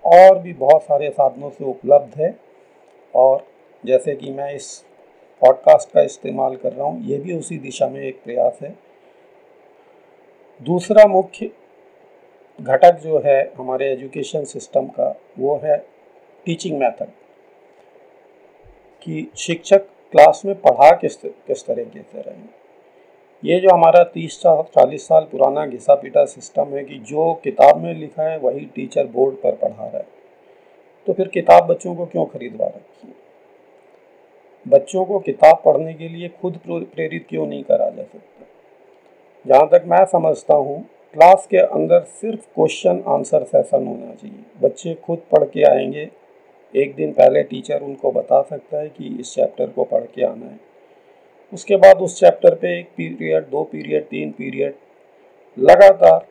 और 0.05 0.39
भी 0.39 0.53
बहुत 0.55 0.83
सारे 0.83 1.09
साधनों 1.09 1.49
से 1.49 1.65
उपलब्ध 1.65 2.19
है 2.21 2.35
और 3.13 3.45
जैसे 3.87 4.15
कि 4.15 4.31
मैं 4.31 4.53
इस 4.53 4.73
पॉडकास्ट 5.41 5.91
का 5.91 6.01
इस्तेमाल 6.01 6.55
कर 6.55 6.73
रहा 6.73 6.87
हूँ, 6.87 7.03
ये 7.05 7.17
भी 7.17 7.33
उसी 7.33 7.57
दिशा 7.57 7.87
में 7.87 8.01
एक 8.01 8.21
प्रयास 8.23 8.59
है। 8.61 8.75
दूसरा 10.61 11.05
मुख्य 11.07 11.49
घटक 12.59 12.99
जो 13.03 13.21
है 13.25 13.39
हमारे 13.57 13.91
एजुकेशन 13.91 14.43
सिस्टम 14.45 14.87
का, 14.87 15.09
वो 15.39 15.59
है 15.63 15.77
टीचिंग 16.45 16.77
मेथड 16.79 17.11
कि 19.01 19.27
शिक्षक 19.37 19.85
क्लास 20.13 20.41
में 20.45 20.55
पढ़ा 20.61 20.89
किस 20.95 21.15
किस 21.15 21.65
तरीके 21.65 22.01
से 22.01 22.21
रहे 22.21 22.55
ये 23.43 23.59
जो 23.59 23.69
हमारा 23.69 24.03
तीस 24.03 24.39
चालीस 24.45 25.07
साल 25.07 25.23
पुराना 25.31 25.65
घिसा 25.65 25.95
पीटा 25.95 26.23
सिस्टम 26.25 26.75
है 26.75 26.83
कि 26.83 26.97
जो 27.07 27.33
किताब 27.43 27.77
में 27.77 27.93
लिखा 27.93 28.23
है, 28.23 28.37
वही 28.37 28.65
टीचर 28.65 29.07
बोर्ड 29.07 29.35
पर 29.35 29.55
पढ़ा 29.55 29.75
रहा 29.75 29.97
है। 29.97 30.05
तो 31.07 31.13
फिर 31.13 31.27
किताब 31.27 31.67
बच्चों 31.67 31.95
को 31.95 32.05
क्यों 32.05 32.25
खरीदवा 32.25 32.67
रखी 32.67 33.07
बच्चों 34.67 35.05
को 35.05 35.19
किताब 35.19 35.61
पढ़ने 35.65 35.93
के 35.93 36.09
लिए 36.09 36.27
खुद 36.27 36.59
प्रेरित 36.69 37.25
क्यों 37.29 37.47
नहीं 37.47 37.63
करा 37.63 37.89
जा 37.89 38.03
सकता? 38.03 38.45
जहाँ 39.47 39.69
तक 39.69 39.83
मैं 39.85 40.05
समझता 40.05 40.55
हूँ, 40.55 40.85
क्लास 41.13 41.47
के 41.51 41.57
अंदर 41.57 41.99
सिर्फ़ 41.99 42.47
क्वेश्चन 42.55 43.03
आंसर 43.07 43.43
सेशन 43.43 43.87
होना 43.87 44.13
चाहिए। 44.13 44.39
बच्चे 44.61 44.93
खुद 44.93 45.17
पढ़ 45.17 45.43
के 45.43 45.63
आएँगे। 45.63 46.09
एक 46.75 46.95
दिन 46.95 47.11
पहले 47.11 47.43
टीचर 47.43 47.81
उनको 47.81 48.11
बता 48.11 48.41
सकता 48.41 48.77
है 48.77 48.89
कि 48.89 49.17
इस 49.19 49.35
चैप्टर 49.35 49.67
को 49.67 49.83
पढ़ 49.83 50.03
के 50.03 50.25
आना 50.25 50.45
है। 50.45 50.59
उसके 51.53 51.75
बाद 51.75 51.97
उस 51.97 52.19
चैप्टर 52.19 52.55
पे 52.55 52.79
एक 52.79 52.85
पीरियड 52.97 53.49
दो 53.49 53.63
पीरियड 53.63 54.03
तीन 54.03 54.31
पीरियड 54.31 54.73
लगातार 55.59 56.27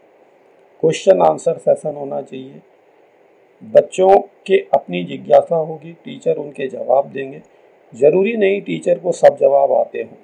क्वेश्चन 0.81 1.23
आंसर 1.23 1.59
सेशन 1.59 1.95
होना 1.95 2.23
चाहिए। 2.23 2.61
बच्चों 3.65 4.21
के 4.47 4.67
अपनी 4.75 5.05
जिज्ञासा 5.05 5.57
होगी 5.57 5.93
टीचर 5.93 6.37
उनके 6.37 6.69
जवाब 6.69 7.11
देंगे। 7.11 7.43
ज़रूरी 7.93 8.37
नहीं 8.37 8.61
टीचर 8.61 8.99
को 8.99 9.13
सब 9.13 9.37
जवाब 9.37 9.73
आते 9.73 10.03
हों। 10.03 10.17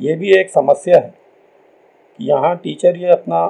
ये 0.00 0.14
भी 0.14 0.32
एक 0.32 0.50
समस्या 0.50 0.98
है 0.98 1.12
कि 2.18 2.24
यहाँ 2.24 2.56
टीचर 2.56 2.96
ये 2.96 3.10
अपना 3.10 3.46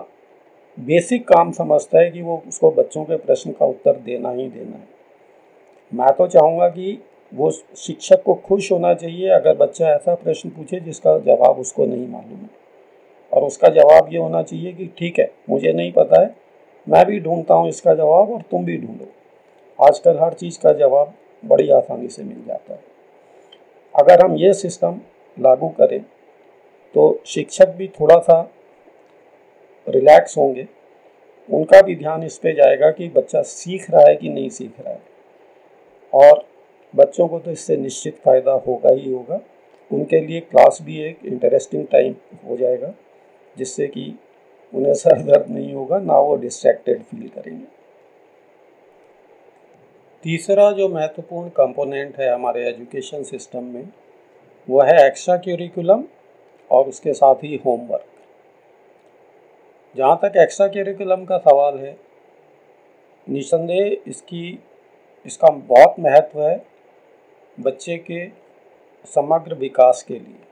बेसिक 0.79 1.27
काम 1.29 1.51
समझता 1.53 1.99
है 1.99 2.11
कि 2.11 2.23
वो 2.23 2.43
उसको 2.49 2.71
बच्चों 2.71 3.05
के 3.05 3.17
प्रश्न 3.17 3.53
का 3.53 3.67
उत्तर 3.67 3.97
देना 3.97 4.31
ही 4.31 4.49
देना 4.49 4.77
है। 4.77 4.89
मैं 5.93 6.13
तो 6.13 6.27
चाहूँगा 6.27 6.69
कि 6.69 6.99
वो 7.33 7.51
शिक्षक 7.51 8.23
को 8.23 8.35
खुश 8.45 8.71
होना 8.73 8.93
चाहिए 8.95 9.29
अगर 9.31 9.57
बच्चा 9.57 9.89
ऐसा 9.89 10.15
प्रश्न 10.15 10.51
पूछे 10.51 10.81
जिसका 10.81 11.19
जवाब 11.19 11.59
उसको 11.59 11.87
नहीं 11.87 12.09
मालूम 12.09 12.39
है। 12.39 12.51
और 13.33 13.43
उसका 13.43 13.69
जवाब 13.71 14.13
ये 14.13 14.19
होना 14.19 14.43
चाहिए 14.43 14.73
कि 14.73 14.87
ठीक 14.99 15.19
है, 15.19 15.31
मुझे 15.51 15.73
नहीं 15.73 15.93
पता 15.93 16.21
है, 16.21 16.35
मैं 16.87 17.05
भी 17.07 17.21
ढूंढता 17.21 17.55
हूँ 17.55 17.69
इसका 17.69 17.95
जवाब 17.95 18.31
और 18.31 18.43
तुम 18.51 18.65
भी 18.65 18.77
ढूंढो। 18.79 19.07
आजकल 19.79 20.19
हर 20.19 20.33
चीज़ 20.33 20.59
का 20.59 20.73
जवाब 20.73 21.15
बड़ी 21.45 21.71
आसानी 21.71 22.09
से 22.09 22.23
मिल 22.23 22.45
जाता 22.47 22.73
है। 22.73 22.94
अगर 23.95 24.25
हम 24.25 24.37
ये 24.37 24.53
सिस्टम 24.55 25.01
लागू 25.37 25.69
करें 25.79 26.01
तो 26.95 27.21
शिक्षक 27.27 27.69
भी 27.69 27.89
थोड़ा 28.01 28.19
सा 28.19 28.41
रिलैक्स 29.87 30.37
होंगे। 30.39 30.67
उनका 31.49 31.81
भी 31.83 31.95
ध्यान 31.97 32.23
इस 32.23 32.39
पे 32.39 32.53
जाएगा 32.53 32.91
कि 32.91 33.09
बच्चा 33.09 33.43
सीख 33.43 33.91
रहा 33.91 34.09
है 34.09 34.15
कि 34.17 34.29
नहीं 34.29 34.49
सीख 34.51 34.81
रहा 34.81 34.93
है। 34.93 35.01
और 36.13 36.45
बच्चों 36.95 37.27
को 37.29 37.39
तो 37.39 37.51
इससे 37.51 37.77
निश्चित 37.77 38.19
फ़ायदा 38.25 38.53
होगा 38.67 38.93
ही 38.93 39.13
होगा। 39.13 39.41
उनके 39.91 40.21
लिए 40.21 40.41
क्लास 40.41 40.79
भी 40.83 41.01
एक 41.03 41.25
इंटरेस्टिंग 41.27 41.87
टाइम 41.87 42.15
हो 42.49 42.57
जाएगा, 42.57 42.93
जिससे 43.57 43.87
कि 43.87 44.15
उन्हें 44.73 44.95
सर 44.95 45.23
दर्द 45.23 45.51
नहीं 45.51 45.73
होगा, 45.75 45.99
ना 45.99 46.19
वो 46.19 46.37
डिस्ट्रैक्टेड 46.37 47.03
फील 47.03 47.29
करेंगे। 47.29 47.65
तीसरा 50.25 50.71
जो 50.73 50.89
महत्वपूर्ण 50.89 51.49
कंपोनेंट 51.49 52.19
है 52.21 52.29
हमारे 52.33 52.63
एजुकेशन 52.69 53.23
सिस्टम 53.23 53.65
में, 53.65 53.89
वो 54.69 54.81
है 54.83 55.07
एक्स्ट्रा 55.07 55.37
क्यूरिकुलम 55.37 56.05
और 56.71 56.89
उसके 56.89 57.13
साथ 57.13 57.43
ही 57.45 57.57
होमवर्क। 57.67 58.07
जहाँ 59.95 60.19
तक 60.23 60.37
एक्स्ट्रा 60.37 60.67
करिकुलम 60.69 61.25
का 61.25 61.39
सवाल 61.39 61.79
है 61.79 61.97
निसंदेह 63.27 63.97
इसकी, 64.07 64.59
इसका 65.27 65.49
बहुत 65.49 66.01
महत्व 66.01 66.43
है 66.43 66.57
बच्चे 67.59 67.97
के 68.01 68.27
समग्र 69.09 69.55
विकास 69.55 70.05
के 70.09 70.15
लिए। 70.15 70.43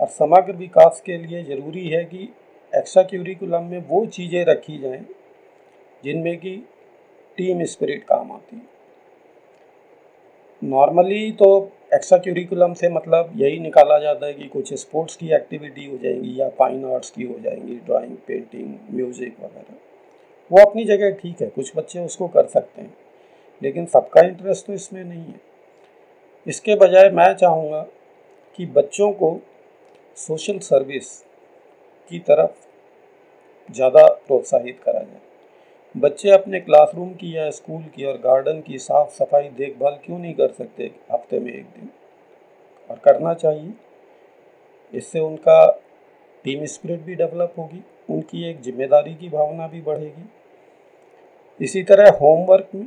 और 0.00 0.08
समग्र 0.08 0.52
विकास 0.52 1.02
के 1.06 1.16
लिए 1.18 1.42
ज़रूरी 1.44 1.88
है 1.88 2.04
कि 2.04 2.28
एक्स्ट्रा 2.72 3.02
क्यूरिकुलम 3.02 3.64
में 3.64 3.78
वो 3.88 4.04
चीज़ें 4.08 4.44
रखी 4.44 4.78
जाएँ 4.78 5.04
जिनमें 6.04 6.36
कि 6.36 6.62
टीम 7.38 7.64
स्पिरिट 7.64 8.04
काम 8.04 8.32
आती 8.32 8.56
है। 8.56 8.70
नॉर्मली 10.62 11.30
तो 11.32 11.48
एक्स्ट्रा 11.94 12.18
क्यूरिकुलम 12.18 12.74
से 12.74 12.88
मतलब 12.88 13.32
यही 13.36 13.58
निकाला 13.60 13.98
जाता 13.98 14.26
है 14.26 14.32
कि 14.34 14.44
कुछ 14.48 14.72
स्पोर्ट्स 14.74 15.16
की 15.16 15.32
एक्टिविटी 15.34 15.84
हो 15.86 15.96
जाएँगी 15.98 16.40
या 16.40 16.48
फाइन 16.58 16.84
आर्ट्स 16.84 17.10
की 17.10 17.22
हो 17.22 17.38
जाएँगी 17.38 17.74
ड्राइंग 17.86 18.16
पेंटिंग 18.26 18.74
म्यूज़िक 18.90 19.40
वगैरह। 19.40 19.74
वो 20.50 20.60
अपनी 20.60 20.84
जगह 20.84 21.10
ठीक 21.12 21.40
है, 21.42 21.48
कुछ 21.48 21.72
बच्चे 21.76 22.00
उसको 22.00 22.28
कर 22.28 22.46
सकते 22.46 22.82
हैं, 22.82 22.94
लेकिन 23.62 23.86
सबका 23.86 24.20
इंटरेस्ट 24.20 24.66
तो 24.66 24.72
इसमें 24.72 25.02
नहीं 25.04 25.24
है। 25.24 25.40
इसके 26.46 26.74
बजाय 26.76 27.10
मैं 27.10 27.32
चाहूँगा 27.34 27.80
कि 28.58 28.66
बच्चों 28.68 29.10
को 29.12 29.38
सोशल 30.16 30.58
सर्विस 30.60 31.12
की 32.10 32.18
तरफ़ 32.20 33.72
ज़्यादा 33.72 34.06
प्रोत्साहित 34.26 34.80
करा 34.84 35.00
जाए। 35.00 35.20
बच्चे 35.96 36.30
अपने 36.30 36.60
क्लासरूम 36.60 37.14
की 37.14 37.36
या 37.36 37.50
स्कूल 37.50 37.82
की 37.82 38.04
और 38.04 38.16
गार्डन 38.16 38.60
की 38.60 38.78
साफ़ 38.78 39.10
सफ़ाई 39.10 39.48
देखभाल 39.48 39.98
क्यों 40.04 40.18
नहीं 40.18 40.34
कर 40.34 40.48
सकते 40.48 40.90
हफ़्ते 41.12 41.40
में 41.40 41.52
एक 41.52 41.64
दिन? 41.64 41.90
और 42.90 42.98
करना 42.98 43.34
चाहिए। 43.34 43.72
इससे 44.94 45.20
उनका 45.20 45.70
टीम 46.44 46.64
स्पिरिट 46.64 47.00
भी 47.00 47.14
डेवलप 47.14 47.54
होगी, 47.58 47.82
उनकी 48.10 48.50
एक 48.50 48.62
ज़िम्मेदारी 48.62 49.14
की 49.14 49.28
भावना 49.28 49.68
भी 49.68 49.80
बढ़ेगी। 49.80 50.28
इसी 51.60 51.82
तरह 51.82 52.10
होमवर्क 52.10 52.68
में 52.74 52.86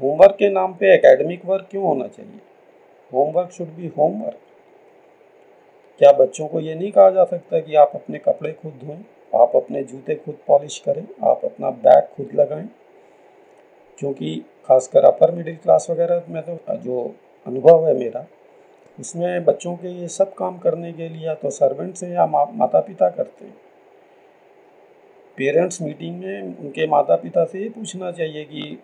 होमवर्क 0.00 0.36
के 0.38 0.50
नाम 0.50 0.74
पे 0.74 0.94
एकेडमिक 0.94 1.46
वर्क 1.46 1.68
क्यों 1.70 1.84
होना 1.84 2.08
चाहिए? 2.08 2.40
होमवर्क 3.12 3.50
शुड 3.50 3.68
बी 3.68 3.86
होमवर्क 3.86 4.38
क्या 5.98 6.12
बच्चों 6.12 6.48
को 6.48 6.60
ये 6.60 6.74
नहीं 6.74 6.92
कहा 6.92 7.10
जा 7.10 7.24
सकता 7.24 7.60
कि 7.60 7.74
आप 7.74 7.92
अपने 7.94 8.18
कपड़े 8.18 8.52
खुद 8.52 8.80
धोएँ? 8.84 9.04
आप 9.32 9.52
अपने 9.56 9.82
जूते 9.82 10.14
खुद 10.14 10.36
पॉलिश 10.46 10.78
करें, 10.78 11.06
आप 11.24 11.44
अपना 11.44 11.70
बैग 11.70 12.04
खुद 12.16 12.34
लगाएँ। 12.34 12.68
क्योंकि 13.98 14.36
खासकर 14.66 15.04
अपर 15.04 15.30
मिडिल 15.30 15.56
क्लास 15.56 15.86
वगैरह 15.90 16.22
में 16.28 16.42
तो 16.42 16.76
जो 16.76 17.14
अनुभव 17.46 17.86
है 17.86 17.94
मेरा, 17.94 18.26
उसमें 18.98 19.44
बच्चों 19.44 19.74
के 19.76 19.88
ये 19.90 20.08
सब 20.08 20.34
काम 20.34 20.58
करने 20.58 20.92
के 20.92 21.08
लिए 21.08 21.26
या 21.26 21.34
तो 21.34 21.50
सर्वेंट्स 21.50 22.04
हैं 22.04 22.12
या 22.12 22.26
माता 22.26 22.80
पिता 22.80 23.08
करते 23.10 23.44
हैं। 23.44 23.56
पेरेंट्स 25.38 25.80
मीटिंग 25.82 26.20
में 26.20 26.42
उनके 26.58 26.86
माता 26.86 27.16
पिता 27.16 27.44
से 27.44 27.62
ये 27.62 27.68
पूछना 27.68 28.10
चाहिए 28.12 28.44
कि 28.44 28.78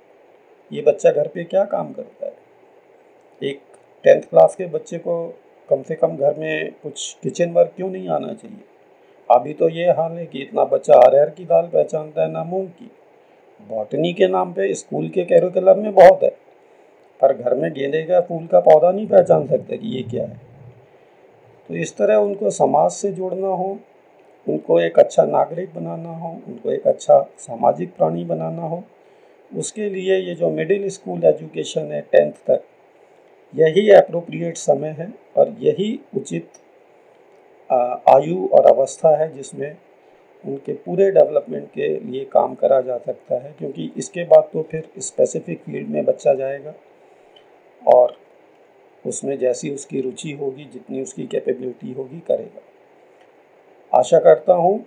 ये 0.71 0.83
बच्चा 0.83 1.11
घर 1.11 1.29
पे 1.29 1.45
क्या 1.45 1.65
काम 1.65 1.93
करता 1.93 2.27
है? 2.27 2.35
एक 3.43 3.61
टेंथ 4.05 4.23
क्लास 4.23 4.55
के 4.57 4.67
बच्चे 4.67 4.99
को 4.99 5.15
कम 5.69 5.83
से 5.83 5.95
कम 5.95 6.17
घर 6.17 6.39
में 6.39 6.73
कुछ 6.73 7.17
किचन 7.23 7.53
वर्क 7.53 7.73
क्यों 7.77 7.91
नहीं 7.91 8.09
आना 8.09 8.33
चाहिए? 8.35 8.65
अभी 9.33 9.53
तो 9.53 9.69
ये 9.69 9.91
हाल 9.91 10.13
है 10.13 10.27
कि 10.27 10.39
इतना 10.39 10.65
बच्चा 10.67 10.95
अरहर 11.01 11.31
की 11.31 11.45
दाल 11.45 11.67
पहचानता 11.67 12.23
है, 12.23 12.31
ना 12.31 12.45
मूंग 12.45 12.69
की। 12.69 12.91
बॉटनी 13.71 14.13
के 14.13 14.29
नाम 14.29 14.53
पे 14.53 14.73
स्कूल 14.75 15.09
के 15.09 15.25
कैरिकुलम 15.25 15.79
में 15.79 15.95
बहुत 15.95 16.23
है, 16.23 16.31
पर 17.21 17.33
घर 17.35 17.55
में 17.55 17.73
गेंदे 17.73 18.03
का 18.03 18.21
फूल 18.21 18.47
का 18.47 18.61
पौधा 18.61 18.91
नहीं 18.91 19.07
पहचान 19.09 19.47
सकते 19.47 19.77
कि 19.77 19.89
ये 19.89 20.03
क्या 20.03 20.25
है। 20.25 20.41
तो 21.71 21.75
इस 21.75 21.97
तरह 21.97 22.17
उनको 22.19 22.51
समाज 22.51 22.91
से 22.91 23.13
जोड़ना 23.13 23.49
हो, 23.49 23.79
उनको 24.47 24.81
एक 24.81 24.99
अच्छा 24.99 25.25
नागरिक 25.27 25.75
बनाना 25.75 26.17
हो, 26.17 26.31
उनको 26.49 26.71
एक 26.71 26.87
अच्छा 26.87 27.21
सामाजिक 27.39 27.95
प्राणी 27.97 28.25
बनाना 28.25 28.63
हो, 28.63 28.83
उसके 29.51 29.89
लिए 29.91 30.17
ये 30.19 30.35
जो 30.35 30.51
मिडिल 30.51 30.89
स्कूल 30.89 31.25
एजुकेशन 31.25 31.93
है 31.93 32.01
टेंथ 32.03 32.33
तक, 32.47 32.63
यही 33.55 33.89
अप्रोप्रिएट 33.93 34.57
समय 34.57 34.97
है 34.99 35.13
और 35.37 35.55
यही 35.61 35.99
उचित 36.17 36.49
आयु 38.09 38.47
और 38.49 38.67
अवस्था 38.67 39.17
है 39.17 39.33
जिसमें 39.35 39.77
उनके 40.45 40.73
पूरे 40.77 41.11
डेवलपमेंट 41.11 41.67
के 41.71 41.89
लिए 42.01 42.25
काम 42.25 42.55
करा 42.55 42.81
जा 42.81 42.97
सकता 42.99 43.35
है, 43.35 43.53
क्योंकि 43.59 43.91
इसके 43.97 44.25
बाद 44.25 44.49
तो 44.53 44.63
फिर 44.63 44.89
स्पेसिफिक 44.99 45.61
फ़ील्ड 45.61 45.89
में 45.89 46.05
बच्चा 46.05 46.35
जाएगा 46.35 46.75
और 47.83 48.17
उसमें 49.05 49.37
जैसी 49.39 49.71
उसकी 49.71 50.01
रुचि 50.01 50.33
होगी, 50.33 50.65
जितनी 50.65 51.03
उसकी 51.03 51.27
कैपेबिलिटी 51.27 51.93
होगी, 51.93 52.19
करेगा। 52.21 52.61
आशा 53.93 54.19
करता 54.19 54.55
हूँ 54.55 54.85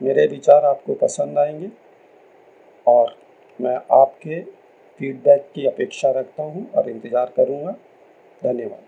मेरे 0.00 0.26
विचार 0.26 0.64
आपको 0.64 0.94
पसंद 0.96 1.38
आएँगे 1.38 1.70
और 2.86 3.14
मैं 3.60 3.76
आपके 3.92 4.40
फीडबैक 5.00 5.48
की 5.54 5.66
अपेक्षा 5.66 6.10
रखता 6.10 6.42
हूँ 6.42 6.70
और 6.72 6.90
इंतज़ार 6.90 7.32
करूँगा। 7.36 7.72
धन्यवाद। 8.42 8.85